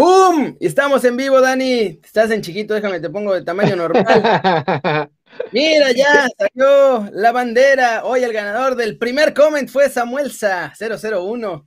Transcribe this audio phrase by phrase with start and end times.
[0.00, 0.56] ¡Pum!
[0.60, 2.00] Estamos en vivo, Dani.
[2.02, 5.10] Estás en chiquito, déjame, te pongo de tamaño normal.
[5.52, 8.04] Mira, ya salió la bandera.
[8.04, 11.66] Hoy el ganador del primer comment fue Samuelsa 001.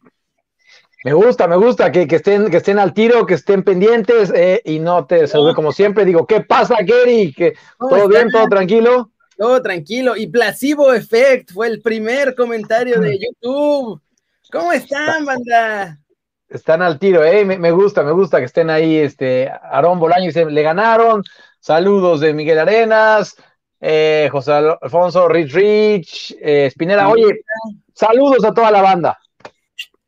[1.04, 4.80] Me gusta, me gusta que, estén, que estén al tiro, que estén pendientes eh, y
[4.80, 6.06] no te salude como siempre.
[6.06, 7.34] Digo, ¿qué pasa, Gary?
[7.34, 9.12] ¿Que ¿Todo bien, todo tranquilo?
[9.38, 10.16] Todo tranquilo.
[10.16, 14.02] Y Placebo Effect fue el primer comentario de YouTube.
[14.50, 16.00] ¿Cómo están, banda?
[16.48, 17.44] Están al tiro, ¿eh?
[17.44, 18.96] Me, gusta, me gusta que estén ahí.
[18.96, 21.22] Este, Aarón Bolaño dice, le ganaron.
[21.60, 23.36] Saludos de Miguel Arenas,
[23.86, 26.72] eh, José Alfonso, Rich Rich, eh.
[27.06, 27.42] Oye,
[27.94, 29.20] saludos a toda la banda.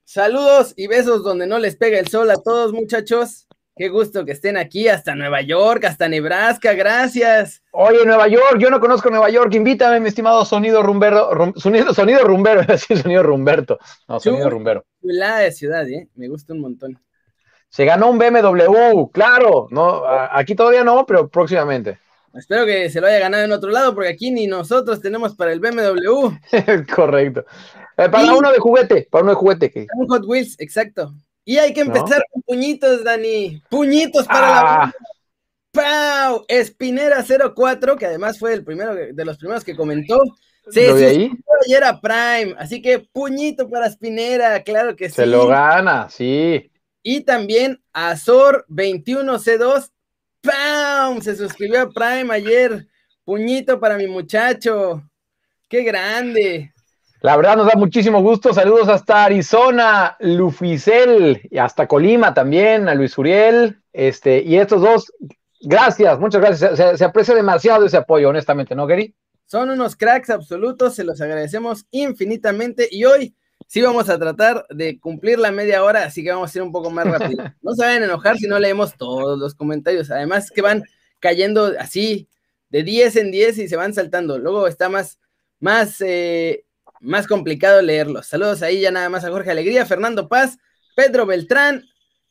[0.06, 3.48] Saludos y besos donde no les pega el sol a todos, muchachos.
[3.76, 7.62] Qué gusto que estén aquí, hasta Nueva York, hasta Nebraska, gracias.
[7.72, 12.24] Oye, Nueva York, yo no conozco Nueva York, invítame, mi estimado sonido rumbero, sonido, sonido
[12.24, 14.86] rumbero, sonido rumberto, no, sonido rumbero.
[15.02, 16.08] La de ciudad, ¿eh?
[16.16, 16.98] me gusta un montón.
[17.68, 22.00] Se ganó un BMW, claro, no, aquí todavía no, pero próximamente.
[22.36, 25.54] Espero que se lo haya ganado en otro lado, porque aquí ni nosotros tenemos para
[25.54, 26.32] el BMW.
[26.96, 27.46] Correcto.
[27.98, 29.88] Eh, para uno de juguete, para uno de juguete.
[29.96, 31.14] Un Hot Wheels, exacto.
[31.46, 33.62] Y hay que empezar con puñitos, Dani.
[33.70, 34.84] Puñitos para la.
[34.84, 34.94] Ah.
[35.72, 36.46] ¡Pau!
[36.48, 40.20] Espinera 04, que además fue el primero de los primeros que comentó.
[40.70, 41.32] Se ¿Lo ahí?
[41.66, 45.16] ayer a Prime, así que puñito para Espinera, claro que sí.
[45.16, 46.72] Se lo gana, sí.
[47.04, 49.92] Y también Azor 21C2,
[50.46, 51.22] ¡pam!
[51.22, 52.88] Se suscribió a Prime ayer.
[53.24, 55.04] Puñito para mi muchacho.
[55.68, 56.72] ¡Qué grande!
[57.22, 58.54] La verdad nos da muchísimo gusto.
[58.54, 63.82] Saludos hasta Arizona, Luficel, y hasta Colima también, a Luis Uriel.
[63.92, 65.12] Este, y estos dos,
[65.62, 66.98] gracias, muchas gracias.
[67.00, 69.16] Se, aprecia demasiado ese apoyo, honestamente, ¿no, Gary?
[69.48, 72.88] Son unos cracks absolutos, se los agradecemos infinitamente.
[72.92, 73.36] Y hoy
[73.68, 76.72] sí vamos a tratar de cumplir la media hora, así que vamos a ir un
[76.72, 77.44] poco más rápido.
[77.62, 80.12] No se vayan a enojar si no leemos todos los comentarios.
[80.12, 80.84] Además, que van
[81.20, 82.28] cayendo así
[82.70, 84.38] de 10 en 10 y se van saltando.
[84.38, 85.20] Luego está más,
[85.60, 86.66] más eh,
[87.06, 88.28] más complicado leerlos.
[88.28, 90.58] Saludos ahí ya nada más a Jorge Alegría, Fernando Paz,
[90.96, 91.84] Pedro Beltrán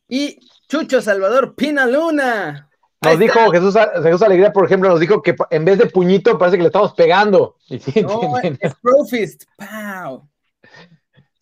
[0.09, 2.69] y Chucho Salvador Pina Luna.
[3.03, 6.57] Nos dijo Jesús, Jesús, Alegría, por ejemplo, nos dijo que en vez de puñito parece
[6.57, 7.57] que le estamos pegando.
[8.03, 9.45] no, es Brofist.
[9.59, 10.27] ¡Pow!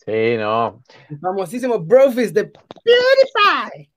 [0.04, 0.82] Sí, no.
[1.08, 3.90] El famosísimo Brofist de PewDiePie.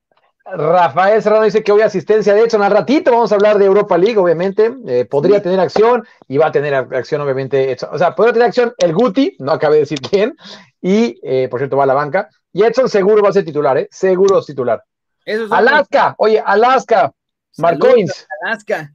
[0.46, 2.62] Rafael Serrano dice que hoy asistencia de Edson.
[2.62, 4.72] Al ratito vamos a hablar de Europa League, obviamente.
[4.88, 7.76] Eh, podría tener acción y va a tener acción, obviamente.
[7.92, 10.36] O sea, podría tener acción el Guti, no acabé de decir quién.
[10.82, 12.30] Y, eh, por cierto, va a la banca.
[12.54, 13.88] Y Edson seguro va a ser titular, ¿eh?
[13.90, 14.84] Seguro es titular.
[15.50, 17.12] Alaska, oye, Alaska.
[17.58, 18.28] Marcoins.
[18.44, 18.94] Alaska.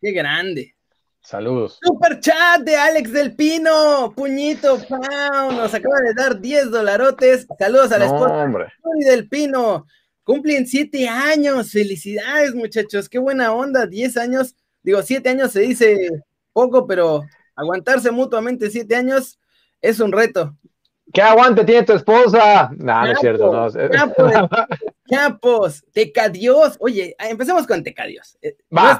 [0.00, 0.74] Qué grande.
[1.22, 1.78] Saludos.
[1.80, 4.12] Super chat de Alex del Pino.
[4.14, 5.52] Puñito, pau.
[5.52, 7.46] Nos acaba de dar 10 dolarotes.
[7.58, 8.56] Saludos a la no,
[8.98, 9.86] del Pino.
[10.24, 16.10] Cumplen siete años, felicidades muchachos, qué buena onda, diez años, digo, siete años se dice
[16.52, 17.24] poco, pero
[17.56, 19.40] aguantarse mutuamente siete años
[19.80, 20.56] es un reto.
[21.12, 22.70] ¿Qué aguante tiene tu esposa?
[22.78, 23.52] No, no es cierto.
[23.52, 24.48] No.
[25.08, 26.76] Capos, Tecadios.
[26.78, 28.38] Oye, empecemos con Tecadios.
[28.40, 28.98] Eh, Va,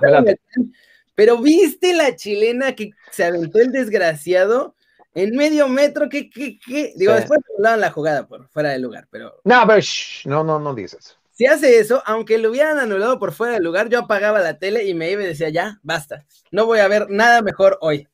[1.15, 4.75] pero viste la chilena que se aventó el desgraciado
[5.15, 6.93] en medio metro, ¿qué, qué, qué?
[6.97, 9.41] Digo, después anularon la jugada por fuera del lugar, pero.
[9.45, 9.81] No, pero
[10.25, 11.19] no, no, no dices.
[11.33, 14.85] Si hace eso, aunque lo hubieran anulado por fuera del lugar, yo apagaba la tele
[14.85, 16.25] y me iba y decía, ya, basta.
[16.51, 18.07] No voy a ver nada mejor hoy.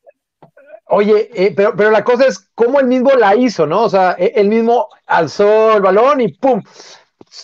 [0.86, 3.84] Oye, eh, pero, pero la cosa es cómo él mismo la hizo, ¿no?
[3.84, 6.62] O sea, e, él mismo alzó el balón y ¡pum!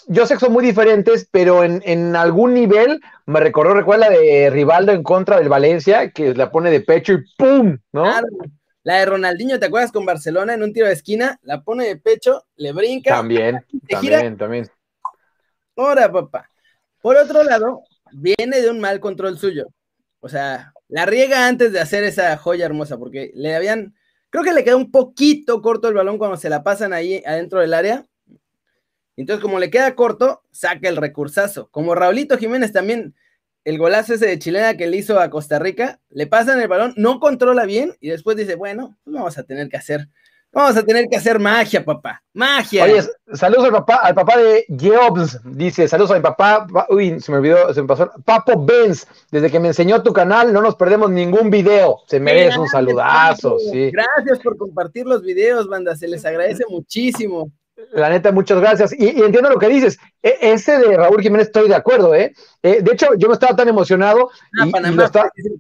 [0.09, 4.51] Yo sé que son muy diferentes, pero en, en algún nivel me recordó, recuerda, de
[4.51, 7.79] Rivaldo en contra del Valencia, que la pone de pecho y ¡pum!
[7.93, 8.03] ¿no?
[8.05, 8.27] Claro.
[8.85, 11.39] La de Ronaldinho, ¿te acuerdas con Barcelona en un tiro de esquina?
[11.43, 13.17] La pone de pecho, le brinca.
[13.17, 14.71] También, también, también.
[15.75, 16.49] Ahora, papá.
[17.01, 17.83] Por otro lado,
[18.13, 19.69] viene de un mal control suyo.
[20.21, 23.95] O sea, la riega antes de hacer esa joya hermosa, porque le habían,
[24.29, 27.61] creo que le queda un poquito corto el balón cuando se la pasan ahí adentro
[27.61, 28.05] del área.
[29.17, 31.69] Entonces, como le queda corto, saca el recursazo.
[31.71, 33.15] Como Raulito Jiménez también
[33.65, 36.93] el golazo ese de chilena que le hizo a Costa Rica, le pasan el balón,
[36.97, 40.09] no controla bien y después dice, bueno, pues vamos a tener que hacer
[40.55, 42.23] Vamos a tener que hacer magia, papá.
[42.33, 42.85] Magia.
[42.85, 43.03] Oye,
[43.33, 45.41] saludos al papá, al papá de Jobs.
[45.45, 46.65] Dice, saludos a mi papá.
[46.91, 48.09] Uy, se me olvidó, se me pasó.
[48.25, 51.99] Papo Benz, desde que me enseñó tu canal, no nos perdemos ningún video.
[52.07, 53.91] Se merece un saludazo, sí.
[53.91, 55.97] Gracias por compartir los videos, banda.
[55.97, 57.51] Se les agradece muchísimo.
[57.93, 58.93] La neta, muchas gracias.
[58.99, 59.99] Y, entiendo lo que dices.
[60.23, 62.33] E, ese de Raúl Jiménez estoy de acuerdo, ¿eh?
[62.63, 62.81] ¿eh?
[62.83, 64.31] de hecho, yo no estaba tan emocionado.
[64.61, 65.11] Ah, Panamá.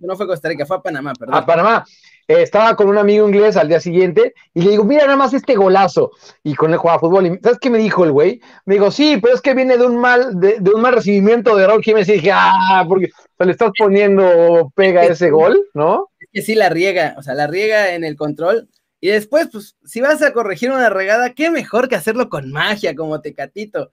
[0.00, 1.34] No fue Costa Rica, fue a Panamá, perdón.
[1.34, 1.84] A Panamá.
[2.26, 5.34] Eh, estaba con un amigo inglés al día siguiente y le digo, mira nada más
[5.34, 6.12] este golazo.
[6.42, 7.26] Y con él jugaba fútbol.
[7.26, 8.40] Y, ¿Sabes qué me dijo el güey?
[8.64, 11.66] Me dijo, sí, pero es que viene de un mal, de, un mal recibimiento de
[11.66, 12.08] Raúl Jiménez.
[12.08, 16.08] Y dije, ah, porque le estás poniendo pega ese gol, ¿no?
[16.20, 18.68] Es que sí la riega, o sea, la riega en el control
[19.04, 22.96] y después, pues, si vas a corregir una regada, qué mejor que hacerlo con magia,
[22.96, 23.92] como Tecatito.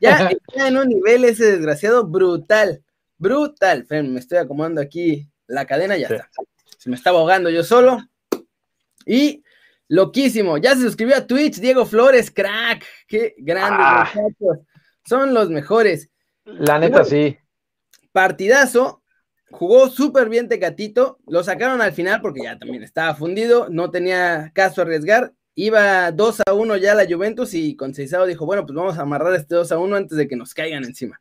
[0.00, 2.84] Ya está en un nivel ese desgraciado brutal,
[3.18, 3.84] brutal.
[3.90, 6.30] me estoy acomodando aquí la cadena, ya está.
[6.78, 8.08] Se me estaba ahogando yo solo.
[9.04, 9.42] Y
[9.88, 14.10] loquísimo, ya se suscribió a Twitch, Diego Flores, crack, qué grandes ah.
[14.14, 14.64] muchachos.
[15.04, 16.08] Son los mejores.
[16.44, 17.36] La neta, sí.
[18.12, 19.01] Partidazo,
[19.52, 24.50] jugó súper bien Tecatito, lo sacaron al final porque ya también estaba fundido, no tenía
[24.54, 28.98] caso arriesgar, iba 2 a 1 ya la Juventus y con dijo, bueno, pues vamos
[28.98, 31.20] a amarrar este 2 a 1 antes de que nos caigan encima.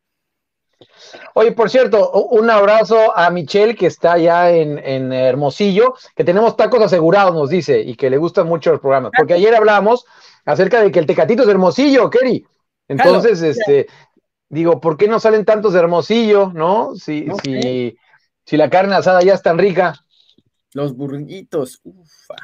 [1.36, 6.82] Oye, por cierto, un abrazo a Michelle que está ya en, Hermosillo, que tenemos tacos
[6.82, 10.06] asegurados, nos dice, y que le gustan mucho los programas, porque ayer hablábamos
[10.46, 12.46] acerca de que el Tecatito es Hermosillo, Kerry.
[12.88, 13.88] Entonces, este,
[14.50, 16.96] digo, ¿por qué no salen tantos de Hermosillo, no?
[16.96, 17.96] Si, si,
[18.46, 19.96] si la carne asada ya es tan rica.
[20.74, 22.36] Los burritos, ufa.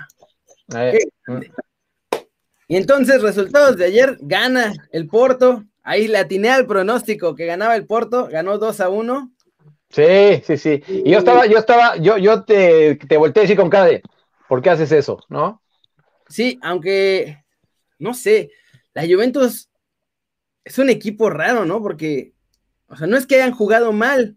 [0.75, 0.99] Eh,
[2.67, 5.63] y entonces, resultados de ayer, gana el Porto.
[5.83, 9.31] Ahí le atiné al pronóstico que ganaba el Porto, ganó 2 a 1.
[9.89, 10.83] Sí, sí, sí.
[10.87, 14.03] Y yo estaba, yo estaba, yo, yo te, te volteé a decir con cara de,
[14.49, 15.23] ¿por qué haces eso?
[15.29, 15.61] ¿No?
[16.27, 17.45] Sí, aunque,
[17.99, 18.51] no sé,
[18.93, 19.69] la Juventus
[20.65, 21.81] es un equipo raro, ¿no?
[21.81, 22.33] Porque,
[22.87, 24.35] o sea, no es que hayan jugado mal,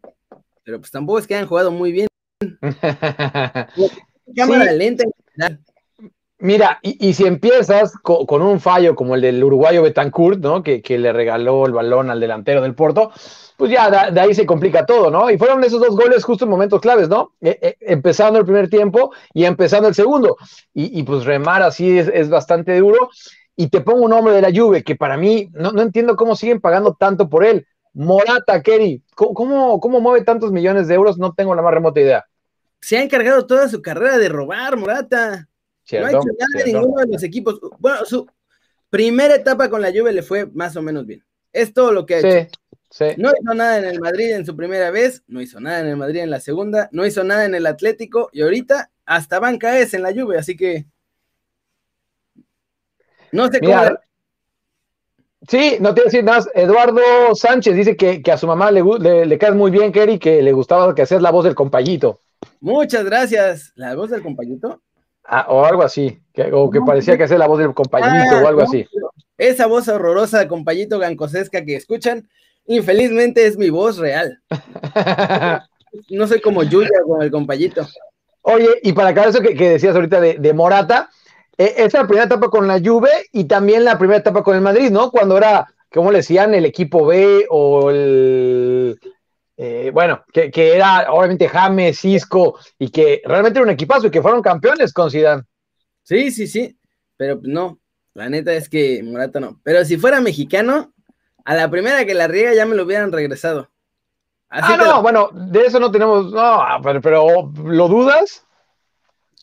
[0.70, 2.06] pero pues tampoco es que hayan jugado muy bien.
[4.36, 5.02] Cámara lenta.
[6.38, 10.62] Mira, y, si empiezas con, un fallo como el del uruguayo Betancourt, ¿no?
[10.62, 13.10] Que, le regaló el balón al delantero del Porto,
[13.56, 15.28] pues ya de, ahí se complica todo, ¿no?
[15.28, 17.32] Y fueron esos dos goles justo en momentos claves, ¿no?
[17.40, 20.36] Eh, eh, empezando el primer tiempo y empezando el segundo.
[20.72, 23.10] Y, pues remar así es, bastante duro.
[23.56, 26.36] Y te pongo un hombre de la Juve que para mí no, no entiendo cómo
[26.36, 27.66] siguen pagando tanto por él.
[27.92, 31.18] Morata, Kerry, ¿cómo, ¿cómo, mueve tantos millones de euros?
[31.18, 32.26] No tengo la más remota idea.
[32.80, 35.48] Se ha encargado toda su carrera de robar, Morata.
[35.92, 37.60] no ha hecho nada en ninguno de los equipos.
[37.78, 38.26] Bueno, su
[38.88, 41.24] primera etapa con la Juve le fue más o menos bien.
[41.52, 42.58] Es todo lo que ha hecho.
[43.18, 45.96] No hizo nada en el Madrid en su primera vez, no hizo nada en el
[45.96, 49.94] Madrid en la segunda, no hizo nada en el Atlético y ahorita hasta banca es
[49.94, 50.86] en la Juve, así que
[53.32, 53.76] no sé cómo
[55.48, 56.44] Sí, no te voy a decir nada.
[56.54, 57.00] Eduardo
[57.34, 58.82] Sánchez dice que, a su mamá le,
[59.26, 62.20] le, cae muy bien, Kerry, que le gustaba que hacer la voz del compañito.
[62.60, 63.72] Muchas gracias.
[63.74, 64.82] ¿La voz del compañito?
[65.24, 68.46] Ah, o algo así, que, o que parecía que hacer la voz del compañito o
[68.46, 68.86] algo así.
[69.38, 72.28] Esa voz horrorosa compañito gancosesca que escuchan,
[72.66, 74.42] infelizmente es mi voz real.
[76.10, 77.86] no soy como Julia con el compañito.
[78.42, 81.10] Oye, y para acabar eso que, decías ahorita de, de Morata,
[81.60, 84.62] esa es la primera etapa con la Juve y también la primera etapa con el
[84.62, 85.10] Madrid, ¿no?
[85.10, 86.54] Cuando era, ¿cómo le decían?
[86.54, 88.98] El equipo B o el...
[89.58, 94.22] Eh, bueno, que, era obviamente James, Cisco y que realmente era un equipazo y que
[94.22, 95.42] fueron campeones con Zidane.
[96.02, 96.78] Sí, sí, sí,
[97.18, 97.78] pero no,
[98.14, 99.60] la neta es que Morata no.
[99.62, 100.94] Pero si fuera mexicano,
[101.44, 103.68] a la primera que la riega ya me lo hubieran regresado.
[104.48, 106.64] ah, no, bueno, de eso no tenemos, no,
[107.02, 108.46] pero, ¿lo dudas?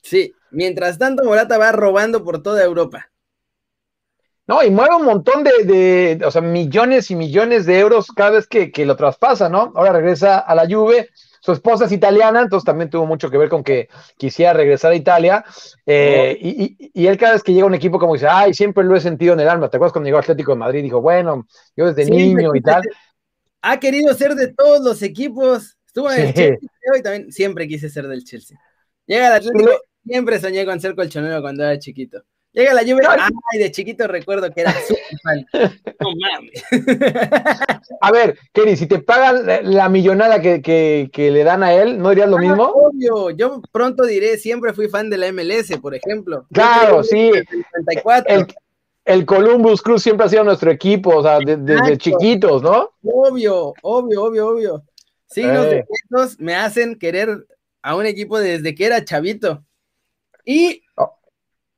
[0.02, 3.10] Sí, Mientras tanto, Morata va robando por toda Europa.
[4.48, 8.48] No, y mueve un montón de, o sea, millones y millones de euros cada vez
[8.48, 9.74] que, lo traspasa, ¿no?
[9.76, 11.10] Ahora regresa a la Juve,
[11.42, 14.96] su esposa es italiana, entonces también tuvo mucho que ver con que quisiera regresar a
[14.96, 15.44] Italia.
[15.86, 16.38] Eh,
[16.94, 19.02] y, él cada vez que llega a un equipo como dice, ay, siempre lo he
[19.02, 19.70] sentido en el alma.
[19.70, 20.82] ¿Te acuerdas cuando llegó Atlético de Madrid?
[20.82, 22.84] Dijo, bueno, yo desde niño y tal.
[23.62, 25.78] Ha querido ser de todos los equipos.
[25.86, 28.58] Estuvo en el Chelsea y también siempre quise ser del Chelsea.
[29.06, 29.72] Llega al Atlético,
[30.08, 32.24] Siempre soñé con ser colchonero cuando era chiquito.
[32.58, 35.46] Llega la lluvia, ay, de chiquito recuerdo que era súper fan.
[36.00, 36.64] No mames.
[38.02, 42.30] A ver, Kenny, si te pagan la millonada que, le dan a él, ¿no dirías
[42.30, 42.64] lo ah, mismo?
[42.66, 46.48] Obvio, yo pronto diré, siempre fui fan de la MLS, por ejemplo.
[46.52, 47.32] Claro, sí.
[48.26, 48.48] El,
[49.06, 52.92] el, Columbus Cruz siempre ha sido nuestro equipo, o sea, desde chiquitos, ¿no?
[53.04, 54.84] Obvio, obvio, obvio, obvio.
[55.28, 56.36] Sí, los eh.
[56.40, 57.46] me hacen querer
[57.82, 59.64] a un equipo desde que era chavito.
[60.50, 60.82] Y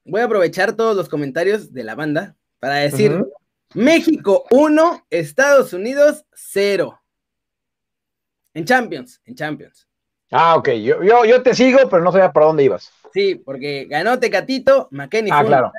[0.05, 3.25] voy a aprovechar todos los comentarios de la banda para decir
[3.73, 7.01] México 1, Estados Unidos 0.
[8.53, 9.88] En Champions, en Champions.
[10.29, 10.69] Ah, ok.
[10.83, 12.93] Yo, yo, te sigo, pero no sabía para dónde ibas.
[13.11, 15.71] Sí, porque ganó Tecatito, McKenny ah, claro.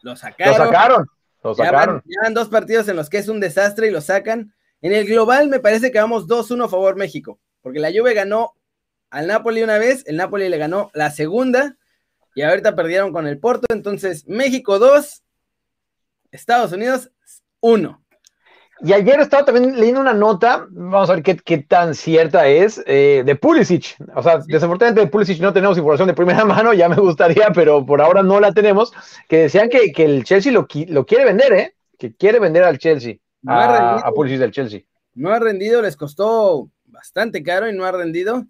[0.00, 0.58] lo sacaron.
[0.58, 1.06] Lo sacaron,
[1.44, 2.02] lo sacaron.
[2.06, 4.52] Ya dos partidos en los que es un desastre y lo sacan.
[4.82, 8.54] En el global me parece que vamos 2-1 a favor México, porque la Juve ganó
[9.10, 11.76] al Napoli una vez, el Napoli le ganó la segunda
[12.36, 15.22] y ahorita perdieron con el Porto, entonces México 2,
[16.30, 17.10] Estados Unidos
[17.60, 18.04] 1.
[18.82, 23.22] Y ayer estaba también leyendo una nota, vamos a ver qué, tan cierta es, eh,
[23.24, 23.96] de Pulisic.
[24.14, 27.86] O sea, desafortunadamente de Pulisic no tenemos información de primera mano, ya me gustaría, pero
[27.86, 28.92] por ahora no la tenemos,
[29.28, 31.74] que decían que, el Chelsea lo, quiere vender, ¿eh?
[31.98, 33.14] Que quiere vender al Chelsea,
[33.46, 34.82] a, Pulisic del Chelsea.
[35.14, 38.44] No ha rendido, les costó bastante caro y no ha rendido.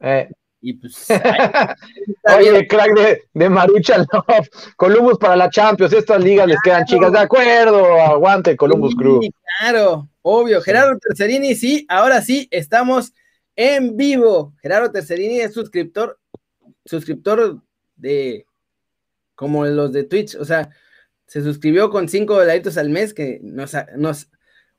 [0.00, 0.28] Eh,
[0.60, 1.06] y pues.
[2.38, 4.48] Oye, crack de, de Marucha Love.
[4.76, 5.92] Columbus para la Champions.
[5.92, 7.12] Estas ligas les quedan chicas.
[7.12, 8.00] De acuerdo.
[8.00, 9.20] Aguante, Columbus Crew.
[9.58, 10.60] Claro, obvio.
[10.60, 11.86] Gerardo Tercerini, sí.
[11.88, 13.14] Ahora sí, estamos
[13.56, 14.54] en vivo.
[14.62, 16.18] Gerardo Tercerini es suscriptor.
[16.84, 17.62] Suscriptor
[17.96, 18.46] de.
[19.34, 20.34] Como los de Twitch.
[20.34, 20.70] O sea,
[21.26, 24.28] se suscribió con cinco dolaritos al mes que nos, nos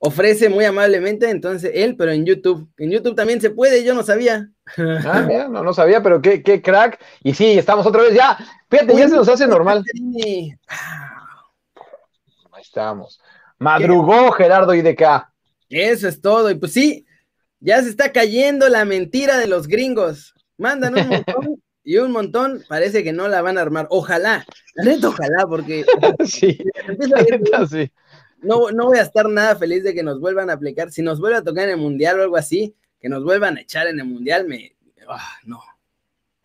[0.03, 2.67] ofrece muy amablemente, entonces él, pero en YouTube.
[2.77, 4.49] En YouTube también se puede, yo no sabía.
[4.77, 6.99] Ah, no, no sabía, pero qué, qué crack.
[7.23, 8.35] Y sí, estamos otra vez ya.
[8.69, 9.85] Fíjate, ya se nos hace normal.
[10.23, 10.53] Ahí
[12.59, 13.21] estamos.
[13.59, 15.29] Madrugó Gerardo IDK.
[15.69, 16.49] Eso es todo.
[16.49, 17.05] Y pues sí,
[17.59, 20.33] ya se está cayendo la mentira de los gringos.
[20.57, 23.85] Mandan un montón y un montón parece que no la van a armar.
[23.91, 25.85] Ojalá, la neta, ojalá, porque
[26.25, 26.57] sí,
[27.69, 27.91] sí
[28.41, 30.91] no, no voy a estar nada feliz de que nos vuelvan a aplicar.
[30.91, 33.61] Si nos vuelve a tocar en el mundial o algo así, que nos vuelvan a
[33.61, 34.75] echar en el mundial, me.
[35.07, 35.61] Ah, no.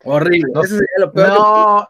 [0.03, 0.51] Horrible.
[0.55, 1.29] Eso sería lo peor.
[1.29, 1.89] No.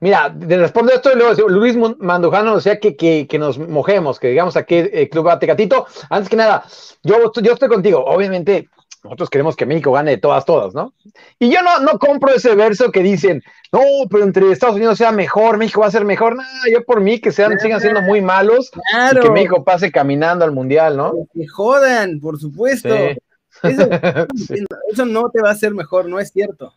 [0.00, 4.30] Mira, te respondo esto y luego Luis Mandujano decía que, que, que nos mojemos, que
[4.30, 5.86] digamos aquí eh, Club Atecatito.
[6.10, 6.64] Antes que nada,
[7.04, 8.04] yo, yo estoy contigo.
[8.04, 8.68] Obviamente,
[9.02, 10.94] nosotros queremos que México gane de todas, todas, ¿no?
[11.38, 13.42] Y yo no, no compro ese verso que dicen,
[13.72, 16.36] no, pero entre Estados Unidos sea mejor, México va a ser mejor.
[16.36, 18.70] No, yo por mí que sean, sigan siendo muy malos
[19.12, 21.12] y que México pase caminando al Mundial, ¿no?
[21.34, 22.94] Que jodan, por supuesto.
[23.62, 26.74] Eso, no te va a hacer mejor, no es cierto.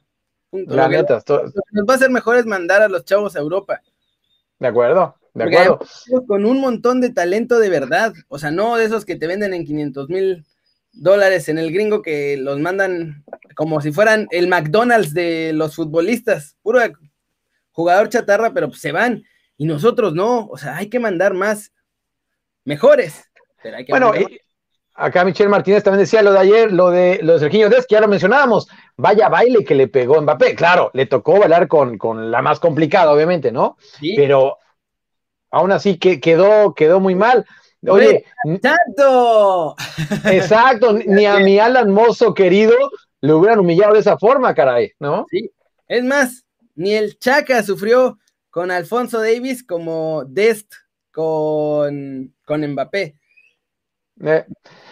[0.51, 3.39] La neta, lo que nos va a hacer mejor es mandar a los chavos a
[3.39, 3.81] Europa.
[4.59, 5.79] De acuerdo, de acuerdo.
[6.27, 9.53] Con un montón de talento de verdad, o sea, no de esos que te venden
[9.53, 10.45] en 500 mil
[10.95, 13.23] dólares en el gringo que los mandan
[13.55, 16.79] como si fueran el McDonald's de los futbolistas, puro
[17.71, 19.23] jugador chatarra, pero pues se van.
[19.57, 21.71] Y nosotros no, o sea, hay que mandar más
[22.63, 23.29] mejores.
[23.89, 24.11] bueno,
[24.93, 27.95] acá Michelle Martínez también decía lo de ayer, lo de, lo de Serginho Des, que
[27.95, 28.67] ya lo mencionábamos.
[28.97, 30.55] Vaya baile que le pegó Mbappé.
[30.55, 33.77] Claro, le tocó bailar con, con la más complicada, obviamente, ¿no?
[34.15, 34.57] Pero
[35.51, 37.45] aún así que quedó, quedó muy mal.
[37.87, 38.25] Oye,
[38.61, 39.75] ¡Tanto!
[40.25, 42.75] Exacto, ni a mi Alan Mozo querido
[43.21, 45.25] le hubieran humillado de esa forma, caray, ¿no?
[45.29, 45.51] Sí,
[45.87, 50.71] es más, ni el Chaca sufrió con Alfonso Davis como Dest
[51.11, 53.15] con, con Mbappé.
[54.23, 54.45] Eh,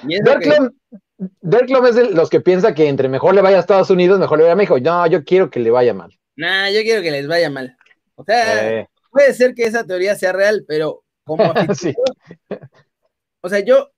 [0.03, 4.38] Derklom, es de los que piensa que entre mejor le vaya a Estados Unidos, mejor
[4.38, 4.79] le vaya a México.
[4.79, 6.17] No, yo quiero que le vaya mal.
[6.35, 7.77] Nah, yo quiero que les vaya mal.
[8.15, 8.89] O sea, eh.
[9.12, 11.43] puede ser que esa teoría sea real, pero como
[11.75, 11.93] sí.
[13.45, 13.91] O sea, yo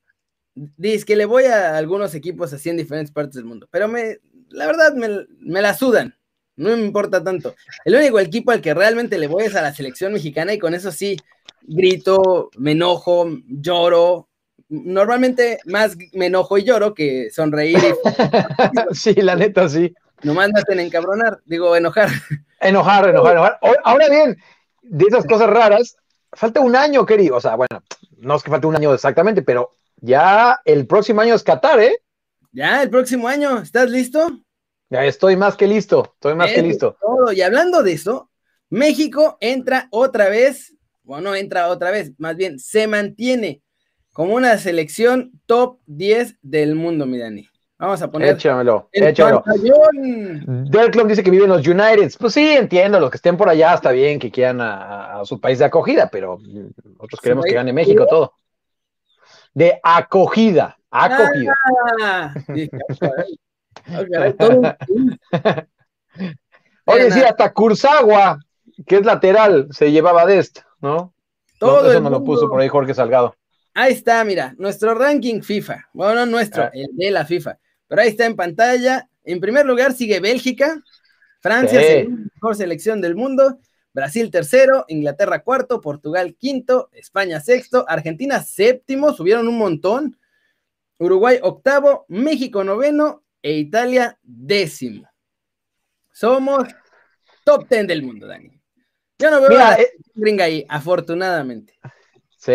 [0.55, 4.17] dice que le voy a algunos equipos así en diferentes partes del mundo, pero me,
[4.49, 6.15] la verdad me, la sudan,
[6.55, 7.55] no me importa tanto.
[7.83, 10.73] El único equipo al que realmente le voy es a la selección mexicana y con
[10.73, 11.15] eso sí,
[11.61, 14.29] grito, me enojo, lloro.
[14.67, 17.77] Normalmente más me enojo y lloro que sonreír.
[18.93, 19.93] sí, la neta, sí.
[20.23, 22.09] No mandaste encabronar, digo, enojar.
[22.61, 23.59] Enojar, enojar, enojar.
[23.83, 24.37] Ahora bien,
[24.81, 25.97] de esas cosas raras,
[26.35, 27.35] falta un año, querido.
[27.35, 27.83] O sea, bueno,
[28.25, 31.97] no es que falte un año exactamente, pero ya el próximo año es Qatar, ¿eh?
[32.51, 34.41] Ya, el próximo año, ¿estás listo?
[34.89, 36.97] Ya estoy más que listo, estoy más que listo.
[36.99, 37.31] Todo.
[37.31, 38.31] Y hablando de eso,
[38.69, 43.61] México entra otra vez, bueno, entra otra vez, más bien se mantiene
[44.11, 47.47] como una selección top 10 del mundo, mi Dani.
[47.77, 48.35] Vamos a poner.
[48.35, 49.43] Échamelo, échamelo.
[50.91, 52.13] Club dice que vive en los United.
[52.17, 55.59] Pues sí, entiendo, los que estén por allá está bien que quieran a, su país
[55.59, 58.33] de acogida, pero nosotros queremos que gane México todo.
[59.53, 61.53] De acogida, acogida.
[62.01, 62.33] Ah,
[66.85, 68.39] Oye, sí, hasta Cursagua,
[68.85, 71.13] que es lateral, se llevaba de esto, ¿no?
[71.59, 73.35] Todo eso nos lo puso por ahí Jorge Salgado.
[73.73, 75.89] Ahí está, mira, nuestro ranking FIFA.
[75.93, 76.71] Bueno, no nuestro, ah.
[76.73, 77.57] el de la FIFA.
[77.87, 79.09] Pero ahí está en pantalla.
[79.23, 80.81] En primer lugar sigue Bélgica.
[81.41, 83.59] Francia, la mejor selección del mundo.
[83.93, 90.19] Brasil tercero, Inglaterra cuarto, Portugal quinto, España sexto, Argentina séptimo, subieron un montón,
[90.97, 95.07] Uruguay octavo, México noveno e Italia décimo.
[96.11, 96.67] Somos
[97.45, 98.51] top ten del mundo, Dani.
[99.17, 101.79] Yo no veo a la eh, gringa ahí, afortunadamente.
[102.45, 102.51] Sí,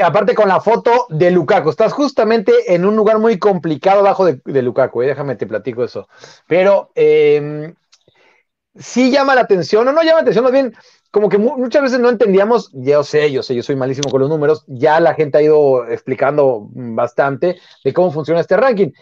[0.00, 4.40] aparte con la foto de Lukaku, estás justamente en un lugar muy complicado abajo de,
[4.44, 6.06] de Lukaku, eh, déjame te platico eso.
[6.46, 7.74] Pero eh,
[8.76, 10.72] sí llama la atención, o no llama la atención, más bien,
[11.10, 14.30] como que muchas veces no entendíamos, yo sé, yo sé, yo soy malísimo con los
[14.30, 18.92] números, ya la gente ha ido explicando bastante de cómo funciona este ranking.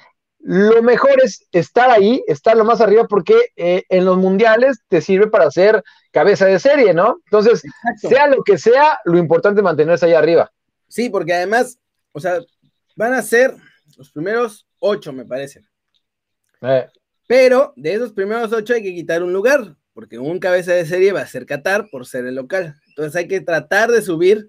[0.42, 5.00] Lo mejor es estar ahí, estar lo más arriba, porque eh, en los mundiales te
[5.02, 7.20] sirve para hacer cabeza de serie, ¿no?
[7.24, 7.62] Entonces,
[7.98, 10.50] sea lo que sea, lo importante es mantenerse ahí arriba.
[10.88, 11.78] Sí, porque además,
[12.12, 12.40] o sea,
[12.96, 13.54] van a ser
[13.96, 15.62] los primeros ocho, me parece.
[16.62, 16.86] Eh.
[17.26, 21.12] Pero de esos primeros ocho hay que quitar un lugar, porque un cabeza de serie
[21.12, 22.76] va a ser Qatar por ser el local.
[22.88, 24.48] Entonces hay que tratar de subir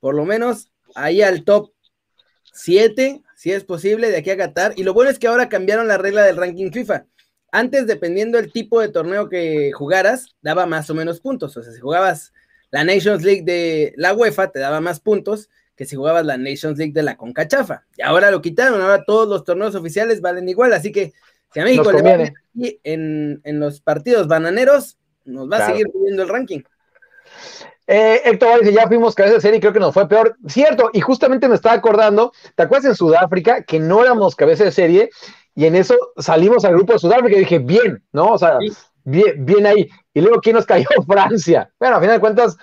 [0.00, 1.70] por lo menos ahí al top
[2.52, 4.72] 7, si es posible, de aquí a Qatar.
[4.76, 7.04] Y lo bueno es que ahora cambiaron la regla del ranking FIFA.
[7.52, 11.54] Antes, dependiendo del tipo de torneo que jugaras, daba más o menos puntos.
[11.56, 12.32] O sea, si jugabas
[12.70, 16.78] la Nations League de la UEFA, te daba más puntos que si jugabas la Nations
[16.78, 17.84] League de la Concachafa.
[17.96, 20.72] Y ahora lo quitaron, ahora todos los torneos oficiales valen igual.
[20.72, 21.12] Así que
[21.52, 26.22] si a México le va en, en, los partidos bananeros, nos va a seguir subiendo
[26.22, 26.62] el ranking.
[27.86, 30.36] Eh, Héctor dice, ya fuimos cabeza de serie y creo que nos fue peor.
[30.46, 34.72] Cierto, y justamente me estaba acordando, ¿te acuerdas en Sudáfrica que no éramos cabeza de
[34.72, 35.10] serie?
[35.54, 38.32] Y en eso salimos al grupo de Sudáfrica y dije, bien, ¿no?
[38.32, 38.58] O sea,
[39.04, 39.88] bien, bien ahí.
[40.12, 40.88] Y luego, ¿quién nos cayó?
[41.06, 41.70] Francia.
[41.78, 42.56] Bueno, a final de cuentas,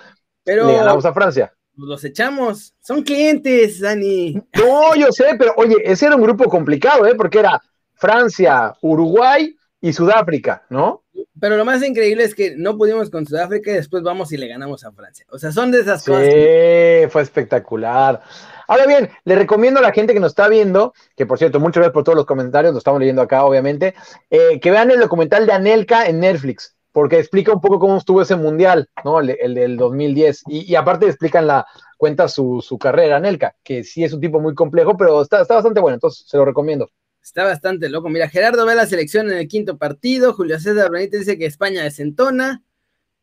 [0.44, 0.66] Pero...
[0.66, 2.74] le ganamos a Francia los echamos.
[2.80, 4.34] Son clientes, Dani.
[4.54, 7.14] No, yo sé, pero oye, ese era un grupo complicado, ¿eh?
[7.14, 7.60] Porque era
[7.94, 11.03] Francia, Uruguay y Sudáfrica, ¿no?
[11.40, 14.48] Pero lo más increíble es que no pudimos con Sudáfrica y después vamos y le
[14.48, 15.26] ganamos a Francia.
[15.30, 16.24] O sea, son de esas cosas.
[16.24, 18.22] Sí, fue espectacular.
[18.66, 21.76] Ahora bien, le recomiendo a la gente que nos está viendo, que por cierto, muchas
[21.76, 23.94] gracias por todos los comentarios, lo estamos leyendo acá, obviamente,
[24.30, 28.22] eh, que vean el documental de Anelka en Netflix, porque explica un poco cómo estuvo
[28.22, 29.20] ese mundial, ¿no?
[29.20, 30.44] El, del 2010.
[30.48, 31.66] Y, aparte explican la,
[31.98, 35.80] cuenta su, carrera, Anelka, que sí es un tipo muy complejo, pero está, está bastante
[35.80, 36.88] bueno, entonces se lo recomiendo.
[37.24, 38.10] Está bastante loco.
[38.10, 40.34] Mira, Gerardo ve la selección en el quinto partido.
[40.34, 42.62] Julio César Benítez dice que España desentona.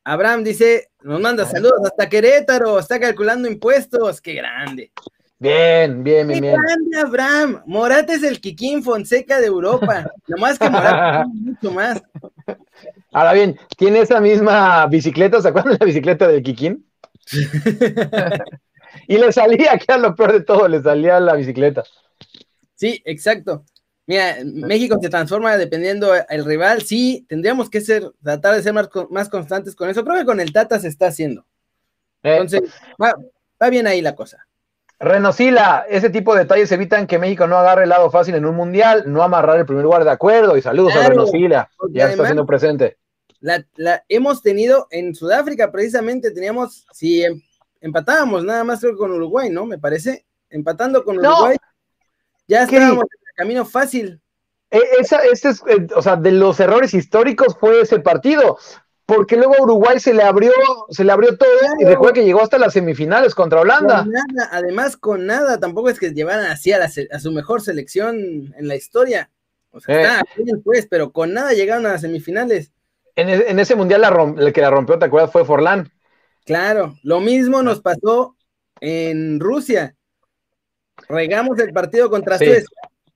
[0.04, 4.20] Abraham dice, nos manda saludos hasta Querétaro, está calculando impuestos.
[4.20, 4.92] Qué grande.
[5.38, 7.62] Bien, bien, bien, Qué grande, Abraham.
[7.68, 10.12] Morate es el Kikín Fonseca de Europa.
[10.26, 12.02] Lo más que Morate, mucho más.
[13.12, 15.40] Ahora bien, ¿tiene esa misma bicicleta?
[15.40, 16.88] ¿Se acuerdan de la bicicleta del Kikín?
[19.08, 21.84] y le salía, que era lo peor de todo, le salía la bicicleta.
[22.74, 23.64] Sí, exacto.
[24.08, 26.82] Mira, México se transforma dependiendo el rival.
[26.82, 30.04] Sí, tendríamos que ser, tratar de ser más, más constantes con eso.
[30.04, 31.46] Creo que con el Tata se está haciendo.
[32.24, 32.34] Eh.
[32.34, 32.64] Entonces,
[33.02, 34.46] va, bien ahí la cosa.
[35.00, 38.56] Renosila, ese tipo de detalles evitan que México no agarre el lado fácil en un
[38.56, 40.58] mundial, no amarrar el primer lugar de acuerdo.
[40.58, 42.98] Y saludos a Renosila, ya está siendo presente.
[43.40, 47.42] La, hemos tenido en Sudáfrica, precisamente teníamos, si em,
[47.80, 49.66] empatábamos nada más creo con Uruguay, ¿no?
[49.66, 51.58] Me parece, empatando con Uruguay,
[52.48, 53.06] ya estábamos
[53.42, 54.22] camino fácil.
[54.70, 58.58] E, esa, este es, eh, o sea, de los errores históricos fue ese partido,
[59.08, 60.52] porque luego a Uruguay se le abrió,
[60.90, 61.50] se le abrió todo
[61.80, 64.06] y recuerda que llegó hasta las semifinales contra Holanda.
[64.52, 69.32] además con nada, tampoco es que llevaran así a, su mejor selección en la historia.
[69.72, 70.44] O sea, eh.
[70.44, 72.72] bien, pues, pero con nada llegaron a las semifinales.
[73.16, 74.04] En, e, ese mundial
[74.38, 75.32] el que la rompió, ¿te acuerdas?
[75.32, 75.92] Fue Forlán.
[76.46, 78.36] Claro, lo mismo nos pasó
[78.80, 79.96] en Rusia.
[81.10, 82.68] Regamos el partido contra Suecia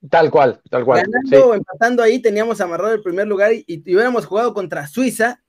[0.09, 1.05] Tal cual, tal cual.
[1.07, 5.41] Ganando empatando ahí, teníamos amarrado el primer lugar y, hubiéramos jugado contra Suiza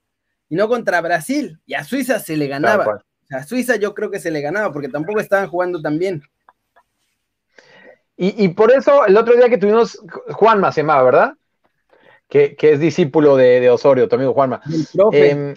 [0.49, 1.61] y no contra Brasil.
[1.67, 3.03] Y a Suiza se le ganaba.
[3.31, 6.23] A Suiza yo creo que se le ganaba porque tampoco estaban jugando tan bien.
[8.19, 11.33] Y, por eso el otro día que tuvimos, Juanma se llamaba, ¿verdad?
[12.29, 14.63] Que, es discípulo de, Osorio, tu amigo Juanma.
[15.13, 15.55] Em,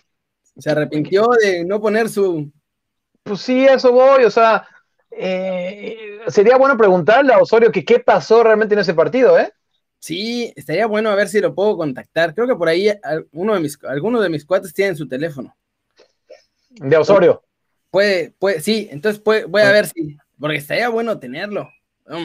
[0.57, 2.51] se arrepintió de no poner su.
[3.23, 4.67] Pues sí, eso voy, o sea,
[5.11, 9.51] eh, sería bueno preguntarle a Osorio que qué pasó realmente en ese partido, ¿eh?
[9.99, 12.33] Sí, estaría bueno a ver si lo puedo contactar.
[12.33, 12.89] Creo que por ahí
[13.31, 15.55] uno de mis, algunos de mis cuates tienen su teléfono.
[16.69, 17.43] De Osorio.
[17.91, 19.71] Puede, puede, sí, entonces voy a ah.
[19.71, 21.69] ver si, porque estaría bueno tenerlo.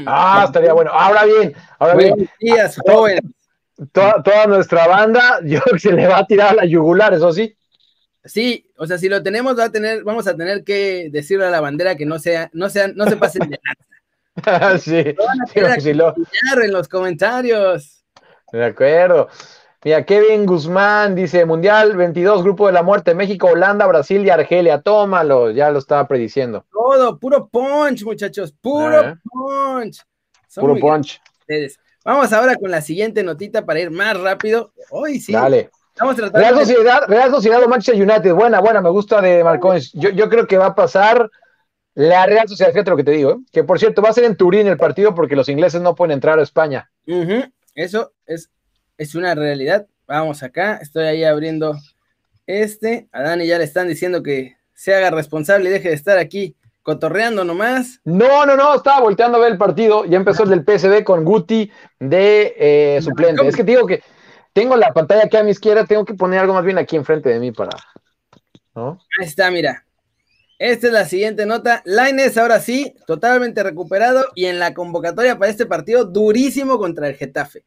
[0.06, 0.90] Ah, estaría bueno.
[0.92, 2.30] Ahora bien, ahora bien.
[2.40, 2.76] Días,
[3.92, 7.56] Toda, toda, nuestra banda, yo se le va a tirar a la yugular, eso sí.
[8.24, 11.50] Sí, o sea, si lo tenemos, va a tener, vamos a tener que decirle a
[11.50, 14.78] la bandera que no sea, no sean, no se pasen de nada.
[14.78, 18.04] sí, lo van a en los comentarios.
[18.50, 19.28] De acuerdo.
[19.84, 24.80] Mira, Kevin Guzmán dice Mundial 22, Grupo de la Muerte, México, Holanda, Brasil y Argelia.
[24.80, 26.64] Tómalo, ya lo estaba prediciendo.
[26.72, 29.14] Todo, puro punch, muchachos, puro Eh.
[29.24, 30.02] punch.
[30.48, 31.20] Son Puro punch.
[32.02, 34.72] Vamos ahora con la siguiente notita para ir más rápido.
[34.90, 35.32] Hoy sí.
[35.32, 35.70] Dale.
[35.94, 36.66] Estamos Real tratando de...
[36.66, 38.32] Sociedad, Real Sociedad o Manchester United.
[38.32, 39.92] Buena, buena, me gusta de Marcones.
[39.92, 41.30] Yo, yo creo que va a pasar
[41.94, 43.36] la Real Sociedad, fíjate lo que te digo, ¿eh?
[43.52, 46.10] que por cierto va a ser en Turín el partido porque los ingleses no pueden
[46.10, 46.90] entrar a España.
[47.76, 48.50] Eso es,
[48.98, 49.86] es una realidad.
[50.08, 51.76] Vamos acá, estoy ahí abriendo
[52.48, 53.06] este.
[53.12, 56.56] A Dani ya le están diciendo que se haga responsable y deje de estar aquí
[56.82, 58.00] cotorreando nomás.
[58.04, 60.04] No, no, no, estaba volteando a ver el partido.
[60.06, 63.46] Ya empezó el del PSV con Guti de eh, suplente.
[63.46, 64.02] Es que te digo que
[64.54, 67.28] tengo la pantalla aquí a mi izquierda, tengo que poner algo más bien aquí enfrente
[67.28, 67.76] de mí para.
[68.74, 68.98] ¿no?
[69.20, 69.84] Ahí está, mira.
[70.58, 71.82] Esta es la siguiente nota.
[71.84, 77.16] Laines ahora sí, totalmente recuperado y en la convocatoria para este partido durísimo contra el
[77.16, 77.64] Getafe.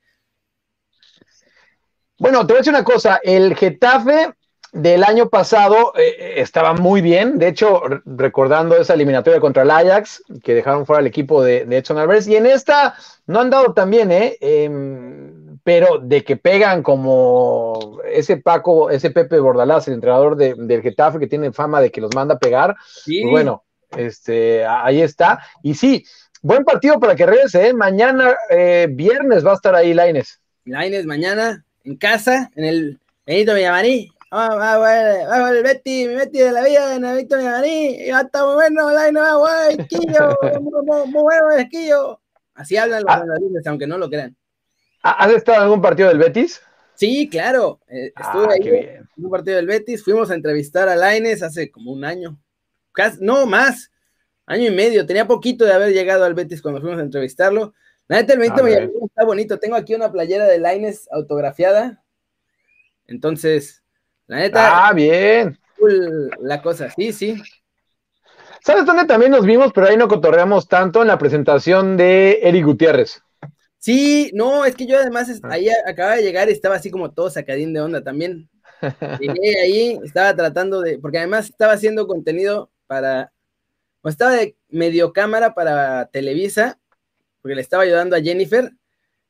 [2.18, 3.20] Bueno, te voy a decir una cosa.
[3.22, 4.34] El Getafe
[4.72, 7.38] del año pasado eh, estaba muy bien.
[7.38, 11.66] De hecho, re- recordando esa eliminatoria contra el Ajax, que dejaron fuera el equipo de,
[11.66, 12.28] de Edson Alvarez.
[12.28, 12.96] Y en esta
[13.28, 14.38] no han dado tan bien, ¿eh?
[14.40, 15.37] Em,
[15.68, 21.20] pero de que pegan como ese Paco, ese Pepe Bordalás, el entrenador de- del Getafe,
[21.20, 22.74] que tiene fama de que los manda a pegar.
[23.04, 23.66] Sí, Pues bueno,
[23.98, 25.40] este, ahí está.
[25.64, 26.06] Y sí,
[26.42, 27.74] buen partido para que regrese, ¿eh?
[27.74, 30.40] Mañana, eh, viernes, va a estar ahí Laines.
[30.64, 34.10] Laines mañana en casa, en el Benito Villamarí.
[34.32, 34.88] Vamos, vamos,
[35.30, 38.06] vamos, el Betty, mi Betty de la vida en el Benito Villamarí.
[38.08, 38.86] Ya está muy bueno,
[39.40, 42.22] güey, esquillo, muy, muy- muy bueno esquillo.
[42.56, 43.24] Así hablan los Ah.
[43.66, 44.34] aunque no lo crean.
[45.08, 46.62] ¿Ha- ¿Has estado en algún partido del Betis?
[46.96, 47.80] Sí, claro.
[47.88, 49.08] eh, estuve Ah, ahí bien.
[49.18, 50.04] en un partido del Betis.
[50.04, 52.38] Fuimos a entrevistar a Laines hace como un año.
[52.92, 53.92] Casi- no, más.
[54.46, 55.06] Año y medio.
[55.06, 57.74] Tenía poquito de haber llegado al Betis cuando fuimos a entrevistarlo.
[58.08, 58.66] La neta, el Benito Ok.
[58.68, 59.60] Villamarín está bonito.
[59.60, 62.04] Tengo aquí una playera de Laines autografiada.
[63.06, 63.84] Entonces,
[64.28, 65.58] la neta, Ah, bien.
[65.80, 66.90] cool la cosa.
[66.92, 67.42] Sí, sí.
[68.62, 69.72] ¿Sabes dónde también nos vimos?
[69.74, 73.22] Pero ahí no cotorreamos tanto en la presentación de Eric Gutiérrez.
[73.88, 75.48] Sí, no, es que yo además Ah.
[75.50, 78.50] ahí acababa de llegar y estaba así como todo sacadín de onda también.
[79.22, 83.32] Llegué ahí, estaba tratando de, porque además estaba haciendo contenido para,
[84.02, 86.78] o estaba de medio cámara para Televisa,
[87.42, 88.74] porque le estaba ayudando a Jennifer.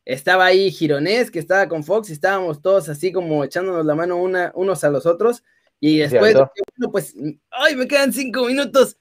[0.06, 4.17] Estaba ahí Gironés, que estaba con Fox, y estábamos todos así como echándonos la mano
[4.17, 5.43] una, unos a los otros.
[5.80, 7.13] Y después, bueno, pues,
[7.52, 8.98] ay, me quedan cinco minutos.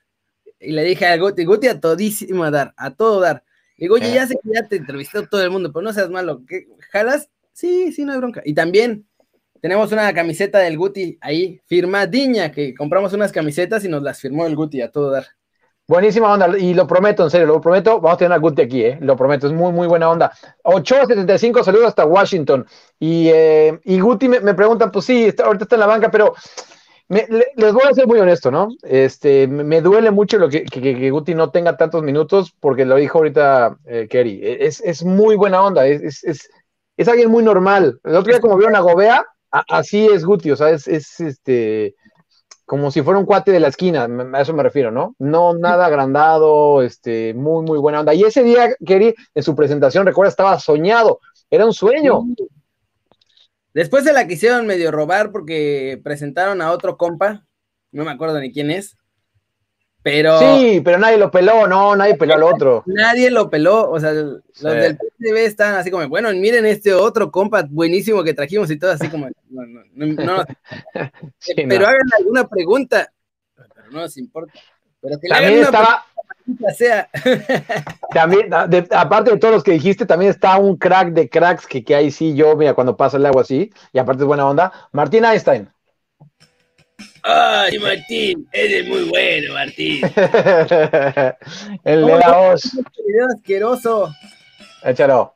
[0.61, 3.46] Y le dije a Guti, Guti a todísimo a dar, a todo dar.
[3.77, 4.15] Digo, oye, Eh.
[4.15, 6.43] ya sé que ya te entrevistó todo el mundo, pero no seas malo.
[6.49, 6.67] ¿qué?
[6.93, 7.29] ¿Jalas?
[7.53, 8.43] Sí, sí, no hay bronca.
[8.45, 9.07] Y también
[9.61, 14.47] tenemos una camiseta del Guti ahí, firmadiña, que compramos unas camisetas y nos las firmó
[14.47, 15.27] el Guti a todo dar.
[15.89, 18.01] Buenísima onda, y lo prometo, en serio, lo prometo.
[18.01, 18.99] Vamos a tener a Guti aquí, ¿eh?
[19.01, 20.33] Lo prometo, es muy, muy buena onda.
[20.65, 22.67] 875, saludos hasta Washington.
[22.99, 26.11] Y, eh, y Guti me, me pregunta, pues sí, está- ahorita está en la banca,
[26.11, 26.35] pero
[27.09, 28.69] me- le- les voy a ser muy honesto, ¿no?
[28.83, 33.77] Este, me, duele mucho lo que, Guti no tenga tantos minutos, porque lo dijo ahorita
[33.87, 34.41] eh, Kerry.
[34.43, 36.49] Es, es muy buena onda, es, es,
[36.97, 38.01] es, alguien muy normal.
[38.05, 41.95] El otro día, como vieron a Gobea, así es Guti, o sea, es, es este
[42.67, 45.15] como si fuera un cuate de la esquina, a eso me refiero, ¿no?
[45.21, 48.13] No nada agrandado, este, muy, muy buena onda.
[48.13, 52.25] Y ese día, Kerry, en su presentación, recuerda, estaba soñado, era un sueño.
[53.77, 57.45] Después se la quisieron medio robar porque presentaron a otro compa,
[57.93, 58.97] no me acuerdo ni quién es,
[60.03, 62.85] pero Sí, pero nadie lo peló, no, nadie peló al otro.
[62.87, 64.67] nadie lo peló, o sea, los Sí.
[64.67, 68.93] del PSV están así como, bueno, miren este otro compa buenísimo que trajimos y todo
[68.93, 70.45] así como, no, no, no, no,
[71.39, 73.13] Sí, pero hagan alguna pregunta,
[73.55, 74.55] pero no nos importa,
[75.03, 76.16] pero que le También hagan una estaba, pregunta
[76.77, 77.09] sea,
[78.13, 81.85] también, de- aparte de todos los que dijiste, también está un crack de cracks que,
[81.85, 84.73] que ahí sí yo, mira, cuando pasa el agua así, y aparte es buena onda,
[84.93, 85.69] Martín Einstein.
[87.23, 90.03] ay Martín, eres muy bueno Martín,
[91.85, 92.63] el de la voz,
[93.07, 94.11] video asqueroso,
[94.85, 95.35] échalo.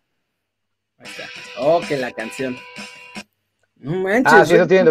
[0.98, 1.24] Ahí está.
[1.58, 2.56] oh, que la canción,
[3.76, 4.90] no manches, Ah, sí, eso tiene.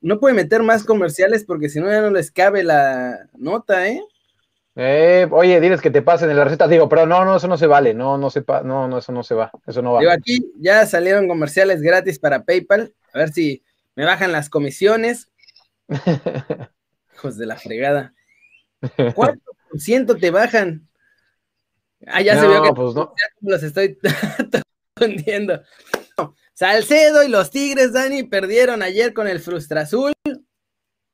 [0.00, 4.00] no puede meter más comerciales porque si no ya no les cabe la nota, ¿eh?
[4.74, 6.66] Eh, oye, diles que te pasen en la receta.
[6.66, 7.92] Digo, pero no, no, eso no se vale.
[7.94, 9.50] No, no se pa- no, no, eso no se va.
[9.66, 10.00] Eso no va.
[10.00, 12.94] Digo, aquí ya salieron comerciales gratis para PayPal.
[13.12, 13.62] A ver si
[13.94, 15.28] me bajan las comisiones.
[17.14, 18.14] Hijos de la fregada.
[19.14, 20.88] ¿Cuánto por ciento te bajan?
[22.06, 23.14] Ah, ya se vio que pues no.
[23.42, 23.98] los estoy
[25.00, 25.62] hundiendo.
[26.54, 30.12] Salcedo y los Tigres, Dani, perdieron ayer con el Frustra Azul.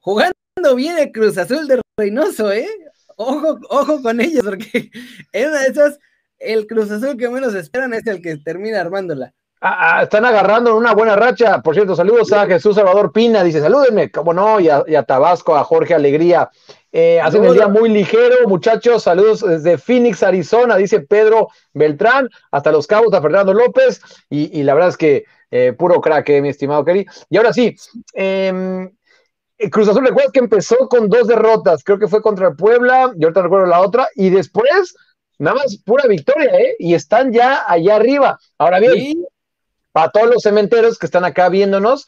[0.00, 0.34] Jugando
[0.76, 2.68] bien el Cruz Azul de Reynoso, ¿eh?
[3.20, 4.90] Ojo, ojo con ellos, porque
[5.34, 5.98] una de esas,
[6.38, 9.34] el Cruz Azul que menos esperan es el que termina armándola.
[9.60, 11.60] Ah, ah, están agarrando una buena racha.
[11.60, 13.42] Por cierto, saludos a Jesús Salvador Pina.
[13.42, 16.48] Dice, salúdenme, como no, y a, Tabasco, a Jorge Alegría.
[16.92, 19.02] Eh, hacen el día muy ligero, muchachos.
[19.02, 24.00] Saludos desde Phoenix, Arizona, dice Pedro Beltrán, hasta Los Cabos, a Fernando López.
[24.30, 27.04] Y, la verdad es que eh, puro crack, eh, mi estimado Kelly.
[27.28, 27.74] Y ahora sí,
[28.14, 28.88] em,
[29.70, 31.82] Cruz Azul, recuerda que empezó con dos derrotas.
[31.82, 34.08] Creo que fue contra el Puebla, y ahorita recuerdo la otra.
[34.14, 34.94] Y después,
[35.38, 36.76] nada más pura victoria, ¿eh?
[36.78, 38.38] Y están ya allá arriba.
[38.56, 39.24] Ahora bien
[40.02, 42.06] a todos los cementeros que están acá viéndonos.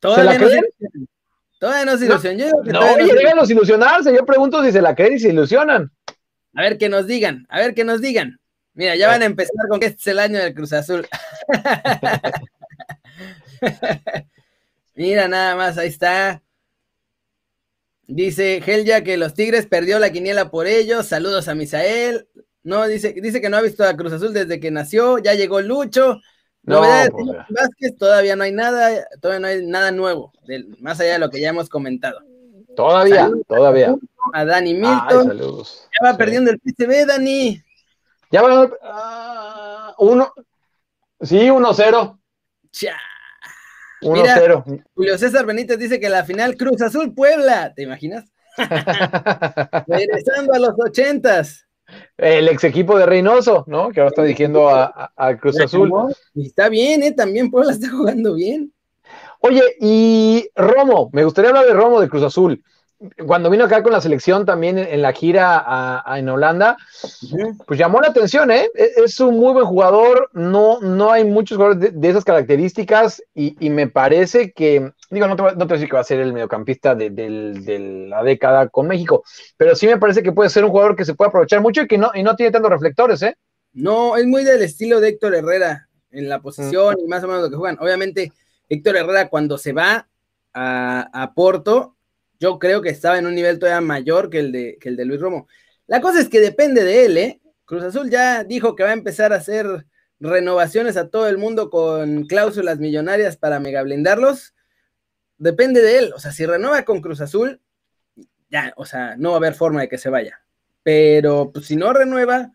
[0.00, 0.48] Todavía no,
[1.58, 2.50] todavía no se ilusionan.
[2.64, 4.14] No, no, llegan a ilusionarse.
[4.14, 5.90] Yo pregunto si se la creen y se ilusionan.
[6.54, 8.38] A ver que nos digan, a ver que nos digan.
[8.74, 11.06] Mira, ya van a empezar con que este es el año del Cruz Azul.
[14.94, 16.42] Mira, nada más, ahí está.
[18.08, 21.06] Dice Helja que los Tigres perdió la quiniela por ellos.
[21.06, 22.26] Saludos a Misael.
[22.62, 25.18] No, dice, dice que no ha visto a Cruz Azul desde que nació.
[25.18, 26.18] Ya llegó Lucho.
[26.62, 30.32] Novedades de pues, Vázquez, todavía no hay nada, todavía no hay nada nuevo,
[30.80, 32.20] más allá de lo que ya hemos comentado.
[32.76, 33.94] Todavía, todavía.
[34.34, 35.38] A Dani Milton.
[35.38, 37.62] Ya va perdiendo el PCB, Dani.
[38.30, 38.64] Ya va
[39.98, 40.32] uh, uno.
[41.20, 42.18] Sí, 1-0.
[44.02, 44.84] 1-0.
[44.94, 48.24] Julio César Benítez dice que la final Cruz Azul Puebla, ¿te imaginas?
[49.86, 51.66] Regresando a los ochentas.
[52.16, 53.90] El ex equipo de Reynoso, ¿no?
[53.90, 55.90] Que ahora está dirigiendo a, Cruz Azul.
[56.34, 57.12] Y está bien, ¿eh?
[57.12, 58.72] También Puebla está jugando bien.
[59.40, 62.62] Oye, y Romo, me gustaría hablar de Romo de Cruz Azul
[63.26, 66.76] cuando vino acá con la selección también en, la gira en Holanda,
[67.66, 68.68] pues llamó la atención, ¿eh?
[68.74, 73.70] E, es, un muy buen jugador, no, no hay muchos jugadores de, esas características y,
[73.70, 76.20] me parece que, digo, no te, no te voy a decir que va a ser
[76.20, 79.22] el mediocampista de, la década con México,
[79.56, 81.86] pero sí me parece que puede ser un jugador que se puede aprovechar mucho y
[81.86, 83.36] que no, y no tiene tantos reflectores, ¿eh?
[83.72, 87.42] No, es muy del estilo de Héctor Herrera en la posición y más o menos
[87.42, 87.78] lo que juegan.
[87.80, 88.32] Obviamente,
[88.68, 90.08] Héctor Herrera cuando se va
[90.52, 91.97] a, a Porto,
[92.40, 95.20] yo creo que estaba en un nivel todavía mayor que el de, el de Luis
[95.20, 95.48] Romo.
[95.86, 97.40] La cosa es que depende de él, ¿eh?
[97.64, 99.86] Cruz Azul ya dijo que va a empezar a hacer
[100.20, 104.54] renovaciones a todo el mundo con cláusulas millonarias para mega blindarlos.
[105.36, 106.12] Depende de él.
[106.14, 107.60] O sea, si renueva con Cruz Azul,
[108.50, 110.40] ya, o sea, no va a haber forma de que se vaya.
[110.82, 112.52] Pero pues, si no renueva,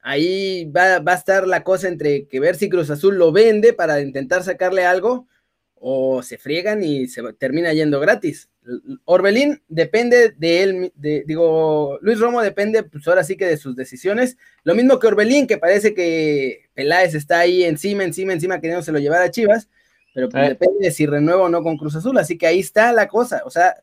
[0.00, 3.72] ahí va, va, a estar la cosa entre que ver si Cruz Azul lo vende
[3.72, 5.28] para intentar sacarle algo
[5.74, 8.49] o se friegan y se termina yendo gratis.
[9.04, 14.36] Orbelín depende de él, digo, Luis Romo depende, pues ahora sí que de sus decisiones.
[14.64, 18.98] Lo mismo que Orbelín, que parece que Peláez está ahí encima, encima, encima, queriéndose lo
[18.98, 19.68] llevar a Chivas,
[20.14, 20.48] pero pues, eh.
[20.50, 22.18] depende de si renueva o no con Cruz Azul.
[22.18, 23.42] Así que ahí está la cosa.
[23.44, 23.76] O sea,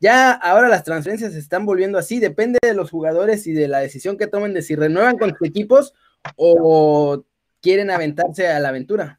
[0.00, 3.80] ya ahora las transferencias se están volviendo así, depende de los jugadores y de la
[3.80, 5.94] decisión que tomen de si renuevan con sus equipos
[6.36, 7.24] o
[7.60, 9.17] quieren aventarse a la aventura.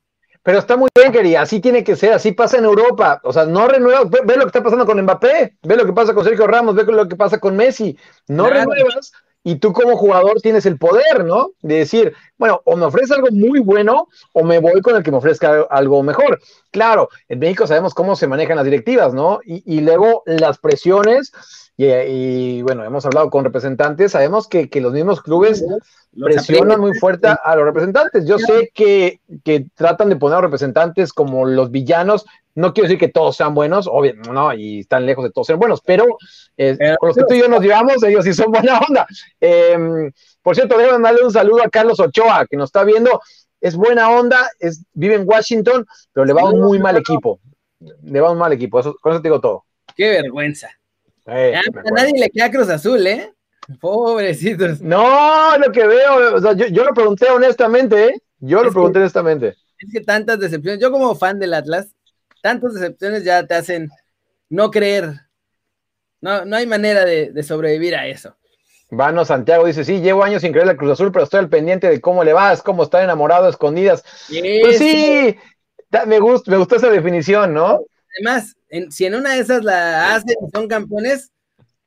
[0.50, 3.22] Pero está muy bien, querida, así tiene que ser, así pasa en Europa.
[3.24, 6.16] O sea, no renuevas, ve, lo que está pasando con Mbappé, ve lo que pasa
[6.16, 7.96] con Sergio Ramos, ve lo que pasa con Messi.
[8.28, 9.12] No renuevas
[9.44, 11.52] y tú como jugador tienes el poder, ¿no?
[11.62, 15.12] De decir, bueno, o me ofrece algo muy bueno o me voy con el que
[15.12, 16.40] me ofrezca algo mejor.
[16.72, 19.42] Claro, en México sabemos cómo se manejan las directivas, ¿no?
[19.46, 21.32] Y, luego las presiones,
[21.82, 25.64] y, bueno, hemos hablado con representantes, sabemos que, que los mismos clubes
[26.14, 28.26] presionan muy fuerte a los representantes.
[28.26, 32.26] Yo sé que, que, tratan de poner a representantes como los villanos.
[32.54, 35.56] No quiero decir que todos sean buenos, obviamente, no, y están lejos de todos ser
[35.56, 36.06] buenos, pero
[36.58, 39.08] eh, con los que tú y yo nos llevamos, ellos sí son buena onda.
[39.40, 40.12] Em,
[40.42, 43.22] por cierto, déjame darle un saludo a Carlos Ochoa, que nos está viendo.
[43.62, 47.40] Es buena onda, es, vive en Washington, pero le va un muy mal equipo.
[48.04, 49.64] Le va un mal equipo, eso, con eso te digo todo.
[49.96, 50.70] Qué vergüenza.
[51.32, 53.32] Eh, a nadie le queda Cruz Azul, ¿eh?
[53.80, 54.82] Pobrecitos.
[54.82, 58.22] No, lo que veo, o sea, yo, lo pregunté honestamente, ¿eh?
[58.40, 59.56] Yo lo pregunté honestamente.
[59.78, 61.94] Es que tantas decepciones, yo como fan del Atlas,
[62.42, 63.90] tantas decepciones ya te hacen
[64.50, 65.14] no creer.
[66.22, 68.36] No, no hay manera de, sobrevivir a eso.
[68.92, 71.88] Vano Santiago dice, sí, llevo años sin creer la Cruz Azul, pero estoy al pendiente
[71.88, 74.04] de cómo le vas, cómo estar enamorado a escondidas.
[74.28, 75.38] pues sí,
[76.08, 77.82] me, gusta, me gustó esa definición, ¿no?
[78.16, 78.56] Además,
[78.90, 81.32] si en una de esas la hacen y son campeones,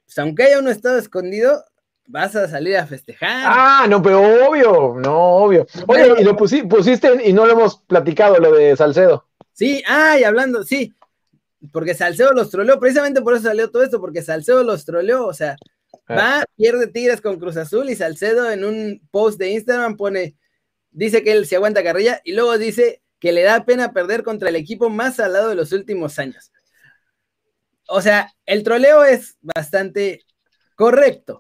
[0.05, 1.65] pues aunque haya uno estado escondido,
[2.07, 3.45] vas a salir a festejar.
[3.47, 5.67] Ah, no, pero obvio, no, obvio.
[5.87, 9.27] Oye, y lo pusiste y no lo hemos platicado, lo de Salcedo.
[9.53, 10.95] Sí, ah, y hablando, sí,
[11.73, 15.35] porque Salcedo los troleó, precisamente por eso salió todo esto, porque Salcedo los troleó, o
[15.35, 15.57] sea,
[16.09, 16.15] ah.
[16.15, 20.37] va, pierde Tigres con Cruz Azul y Salcedo en un post de Instagram pone,
[20.91, 24.49] dice que él se aguanta carrilla y luego dice que le da pena perder contra
[24.49, 26.51] el equipo más salado de los últimos años.
[27.87, 30.25] O sea, el troleo es bastante
[30.75, 31.39] correcto,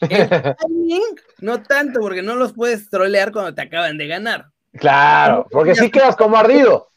[1.38, 4.46] no tanto, porque no los puedes trolear cuando te acaban de ganar.
[4.72, 6.90] Claro, porque si quedas como ardido.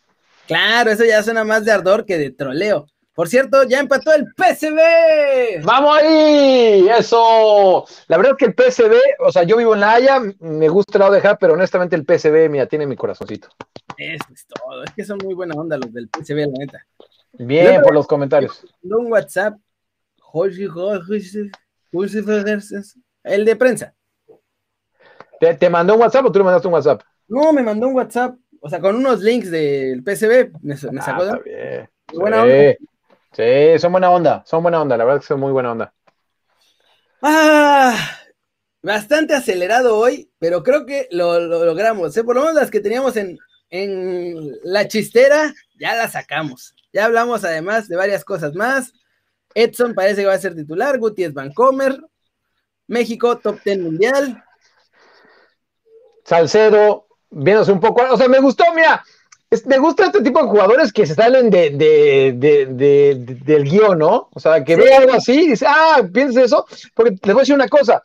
[0.47, 2.87] Claro, eso ya suena más de ardor que de troleo.
[3.13, 5.63] Por cierto, ya empató el PSV.
[5.63, 6.87] ¡Vamos ahí!
[6.97, 7.85] ¡Eso!
[8.07, 10.97] La verdad es que el PSV, o sea, yo vivo en La Haya, me gusta
[10.97, 13.49] el lado dejar, pero honestamente el PSV, mira, tiene mi corazoncito.
[13.97, 14.83] Eso es todo.
[14.83, 16.87] Es que son muy buena onda los del PSV, la neta.
[17.33, 18.65] Bien, por los comentarios.
[18.81, 19.59] Un WhatsApp.
[23.23, 23.93] El de prensa.
[25.39, 27.01] ¿Te, mandó un WhatsApp o tú le mandaste un WhatsApp?
[27.27, 28.35] No, me mandó un WhatsApp.
[28.59, 30.51] O sea, con unos links del PSV.
[30.61, 31.89] Me, me ah, sacó de.
[32.13, 32.75] Buena onda.
[33.35, 35.93] Sí, son buena onda, son buena onda, la verdad que son muy buena onda.
[37.21, 37.97] Ah,
[38.83, 42.15] bastante acelerado hoy, pero creo que lo, logramos.
[42.15, 42.23] ¿eh?
[42.23, 43.39] Por lo menos las que teníamos en,
[44.63, 46.75] la chistera, ya las sacamos.
[46.91, 48.93] Ya hablamos además de varias cosas más.
[49.55, 51.99] Edson parece que va a ser titular, Guti es Vancomer,
[52.85, 54.43] México, top 10 mundial.
[56.23, 59.03] Salcedo, viéndose un poco, o sea, me gustó, mira,
[59.65, 61.69] me gusta este tipo de jugadores que se salen de,
[63.45, 64.29] del guion, ¿no?
[64.33, 67.43] O sea, que ve algo así y dice, ah, piensas eso, porque les voy a
[67.43, 68.01] decir una cosa.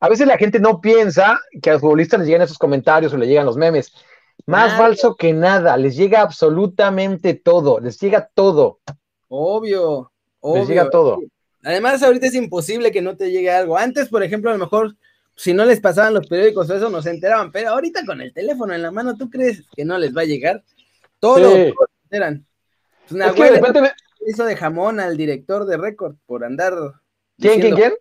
[0.00, 3.16] A veces la gente no piensa que a los futbolistas les llegan esos comentarios o
[3.16, 3.92] le llegan los memes.
[4.46, 8.80] Más falso que nada, les llega absolutamente todo, les llega todo.
[9.28, 10.60] Obvio, obvio.
[10.60, 11.18] Les llega todo.
[11.62, 13.76] Además, ahorita es imposible que no te llegue algo.
[13.76, 14.96] Antes, por ejemplo, a lo mejor
[15.40, 17.50] si no les pasaban los periódicos o eso, no se enteraban.
[17.50, 20.26] Pero ahorita con el teléfono en la mano, ¿tú crees que no les va a
[20.26, 20.62] llegar?
[21.18, 21.74] Todo, se
[22.04, 22.46] enteran.
[23.08, 23.54] Pues
[24.26, 26.74] hizo de jamón al director de récord por andar.
[27.38, 27.94] ¿Quién, quién, quién?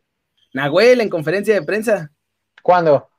[0.53, 2.11] Nahuel en conferencia de prensa.
[2.61, 3.09] ¿Cuándo?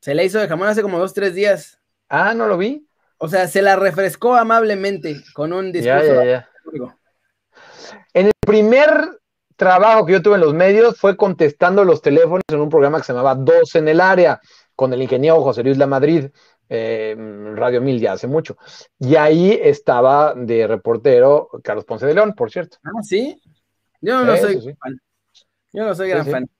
[0.00, 1.78] Se le hizo de jamón hace como dos, tres días.
[2.08, 2.88] Ah, no lo vi.
[3.18, 6.22] O sea, se la refrescó amablemente con un discurso.
[8.14, 9.20] En el primer
[9.56, 13.04] trabajo que yo tuve en los medios fue contestando los teléfonos en un programa que
[13.04, 14.40] se llamaba Dos en el área,
[14.74, 16.26] con el ingeniero José Luis La Madrid,
[16.68, 17.16] eh,
[17.54, 18.56] Radio Mil ya hace mucho.
[18.98, 22.78] Y ahí estaba de reportero Carlos Ponce de León, por cierto.
[22.84, 23.40] Ah, sí.
[24.00, 25.00] Yo no soy fan.
[25.72, 26.50] Yo no soy gran fan.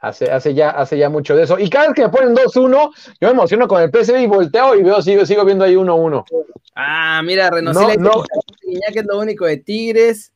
[0.00, 1.58] Hace, hace, ya, hace ya mucho de eso.
[1.58, 4.76] Y cada vez que me ponen 2-1, yo me emociono con el PSV y volteo
[4.76, 6.24] y veo, sigo, sigo viendo ahí 1-1.
[6.76, 10.32] Ah, mira, Renosila no, que es lo único de Tigres.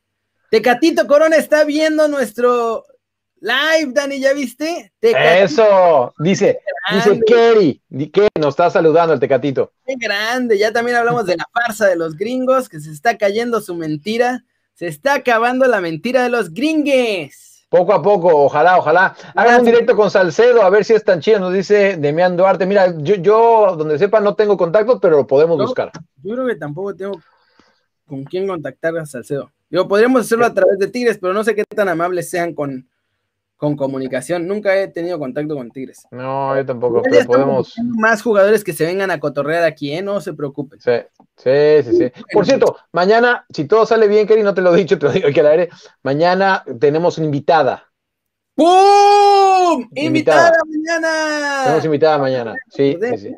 [0.53, 2.85] Tecatito Corona está viendo nuestro
[3.39, 4.93] live, Dani, ¿ya viste?
[5.01, 6.59] Eso, dice,
[6.93, 9.73] dice Kerry, que nos está saludando el Tecatito.
[9.83, 13.61] Qué grande, ya también hablamos de la farsa de los gringos, que se está cayendo
[13.61, 17.65] su mentira, se está acabando la mentira de los gringues.
[17.67, 19.15] Poco a poco, ojalá, ojalá.
[19.33, 22.67] Hagan un directo con Salcedo, a ver si es tan chido, nos dice Demián Duarte.
[22.67, 25.91] Mira, yo, yo donde sepa no tengo contacto, pero lo podemos buscar.
[26.21, 27.19] Yo creo que tampoco tengo
[28.05, 29.51] con quién contactar a Salcedo.
[29.73, 32.87] Digo, podríamos hacerlo a través de Tigres, pero no sé qué tan amables sean con,
[33.57, 34.45] con comunicación.
[34.45, 36.05] Nunca he tenido contacto con Tigres.
[36.11, 37.73] No, yo tampoco, pero podemos.
[37.83, 40.03] Más jugadores que se vengan a cotorrear aquí, ¿eh?
[40.03, 40.79] No se preocupen.
[40.79, 40.91] Sí,
[41.37, 41.97] sí, sí.
[41.97, 42.11] sí.
[42.31, 45.11] Por cierto, mañana, si todo sale bien, Kerry, no te lo he dicho, te lo
[45.11, 45.69] digo aquí al aire.
[46.03, 47.91] Mañana tenemos una invitada.
[48.53, 49.89] ¡Pum!
[49.95, 51.61] Invitada, mañana.
[51.63, 52.55] Tenemos invitada mañana.
[52.69, 53.35] Sí, sí, sí.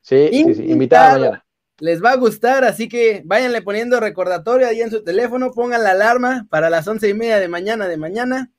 [0.00, 0.72] Sí, sí, sí.
[0.72, 1.44] Invitada mañana
[1.82, 5.90] les va a gustar, así que váyanle poniendo recordatorio ahí en su teléfono, pongan la
[5.90, 8.52] alarma para las once y media de mañana de mañana,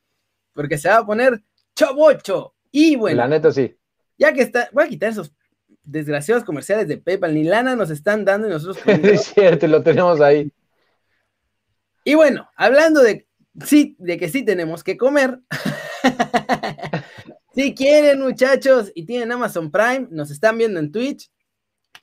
[0.52, 1.42] porque se va a poner
[1.74, 2.54] chobocho.
[2.70, 3.78] Y bueno, la neta sí.
[4.18, 5.34] Ya que está, voy a quitar esos
[5.86, 8.84] desgraciados comerciales de PayPal, ni lana nos están dando y nosotros.
[8.86, 10.52] es cierto, lo tenemos ahí.
[12.04, 13.26] Y bueno, hablando de
[13.66, 15.40] sí, de que sí tenemos que comer.
[17.56, 21.32] si quieren, muchachos, y tienen Amazon Prime, nos están viendo en Twitch,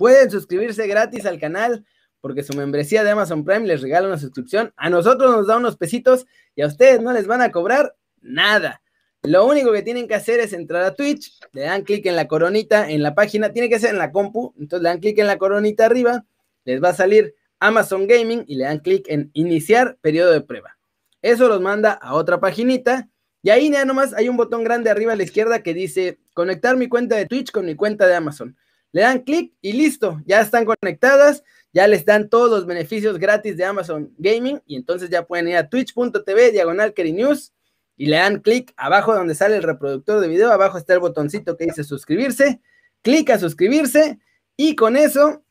[0.01, 1.85] Pueden suscribirse gratis al canal
[2.23, 4.73] porque su membresía de Amazon Prime les regala una suscripción.
[4.79, 8.81] A nosotros nos da unos pesitos y a ustedes no les van a cobrar nada.
[9.23, 12.29] Lo único que tienen que hacer es entrar a Twitch, le dan clic en la
[12.29, 15.27] coronita en la página, tiene que ser en la compu, entonces le dan clic en
[15.27, 16.25] la coronita arriba,
[16.65, 20.79] les va a salir Amazon Gaming y le dan clic en iniciar periodo de prueba.
[21.21, 23.11] Eso los manda a otra paginita
[23.43, 26.79] y ahí ya nomás hay un botón grande arriba a la izquierda que dice conectar
[26.79, 28.57] mi cuenta de Twitch con mi cuenta de Amazon
[28.93, 33.57] le dan clic y listo, ya están conectadas, ya les dan todos los beneficios gratis
[33.57, 37.53] de Amazon Gaming y entonces ya pueden ir a twitch.tv diagonal News
[37.97, 41.57] y le dan clic abajo donde sale el reproductor de video, abajo está el botoncito
[41.57, 42.61] que dice suscribirse,
[43.03, 44.19] clic a suscribirse
[44.57, 45.45] y con eso,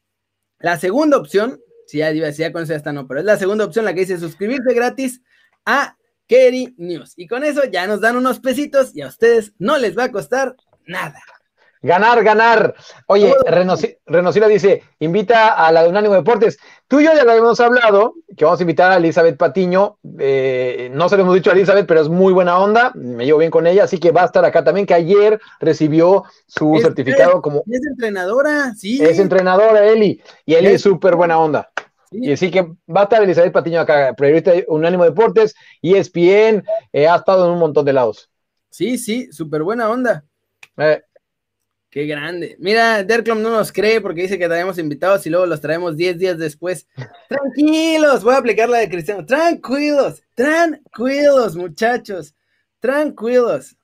[0.60, 3.38] la segunda opción, si ya, si ya con eso ya está no, pero es la
[3.38, 5.22] segunda opción la que dice suscribirse gratis
[5.66, 9.78] a Kerry News y con eso ya nos dan unos pesitos y a ustedes no
[9.78, 11.22] les va a costar nada.
[11.82, 12.76] Ganar, ganar.
[13.08, 13.34] Oye,
[14.06, 16.58] Renosila dice, invita a la de Unánimo Deportes.
[16.90, 19.98] Tú y yo ya lo habíamos hablado, que vamos a invitar a Elizabeth Patiño.
[20.20, 22.92] Eh, no se lo hemos dicho a Elizabeth, pero es muy buena onda.
[22.96, 26.26] Me llevo bien con ella, así que va a estar acá también, que ayer recibió
[26.48, 27.64] su certificado como...
[27.70, 29.02] Es entrenadora, sí.
[29.02, 30.22] Es entrenadora, Eli.
[30.46, 31.70] Y Eli es súper buena onda.
[32.12, 37.08] Y así que va a estar Elizabeth Patiño acá, periodista de Unánimo Deportes, ESPN, eh,
[37.08, 38.30] ha estado en un montón de lados.
[38.70, 40.26] Sí, sí, súper buena onda.
[40.78, 41.02] Eh,
[41.90, 42.56] Qué grande.
[42.60, 46.20] Mira, Derklom no nos cree porque dice que traemos invitados y luego los traemos 10
[46.20, 46.88] días después.
[47.30, 49.26] Tranquilos, voy a aplicar la de Cristiano.
[49.26, 52.36] Tranquilos, tranquilos, muchachos.
[52.80, 53.76] Tranquilos.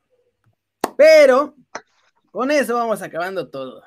[0.95, 1.55] Pero
[2.29, 3.81] con eso vamos acabando todo.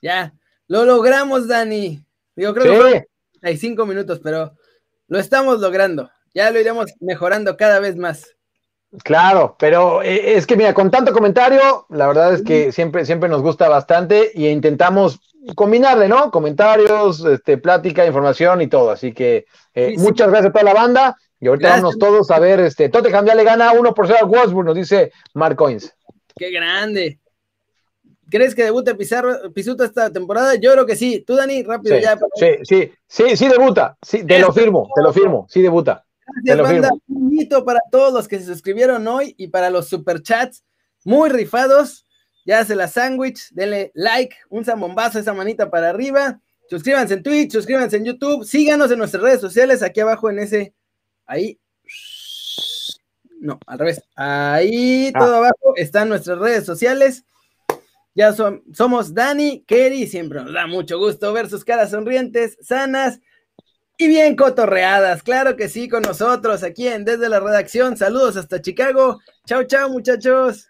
[0.00, 0.32] Ya,
[0.68, 2.00] lo logramos, Dani.
[2.36, 3.06] Digo, creo que
[3.42, 4.56] hay cinco minutos, pero
[5.08, 6.08] lo estamos logrando.
[6.32, 8.36] Ya lo iremos mejorando cada vez más.
[9.04, 13.28] Claro, pero eh, es que mira, con tanto comentario, la verdad es que siempre, siempre
[13.28, 15.20] nos gusta bastante y intentamos
[15.54, 16.30] combinarle, ¿no?
[16.30, 18.90] Comentarios, este, plática, información y todo.
[18.90, 21.16] Así que eh, muchas gracias a toda la banda.
[21.40, 24.26] Y ahorita vamos todos a ver, este, Tottenham ya le gana uno por ser al
[24.26, 25.94] Wolfsburg, nos dice Mark Coins.
[26.34, 27.20] Qué grande.
[28.30, 30.54] ¿Crees que debute Pizarro, Pisuto esta temporada?
[30.56, 31.24] Yo creo que sí.
[31.26, 32.18] Tú, Dani, rápido ya.
[32.34, 33.96] Sí, sí, sí, sí debuta.
[34.02, 36.04] Sí, te lo firmo, te lo firmo, sí debuta.
[36.42, 36.90] Gracias, banda.
[37.08, 40.64] Un hito para todos los que se suscribieron hoy y para los superchats
[41.04, 42.06] muy rifados.
[42.44, 46.40] Ya hace la sándwich, denle like, un zambombazo, esa manita para arriba.
[46.70, 50.74] Suscríbanse en Twitch, suscríbanse en YouTube, síganos en nuestras redes sociales, aquí abajo en ese,
[51.26, 51.58] ahí.
[53.40, 54.02] No, al revés.
[54.16, 55.18] Ahí ah.
[55.18, 57.24] todo abajo están nuestras redes sociales.
[58.14, 58.34] Ya
[58.72, 63.20] somos Dani, Kerry, siempre nos da mucho gusto ver sus caras sonrientes, sanas
[63.98, 67.96] y bien cotorreadas, claro que sí, con nosotros aquí en Desde la Redacción.
[67.96, 69.18] Saludos hasta Chicago.
[69.44, 70.68] Chao, chao, muchachos.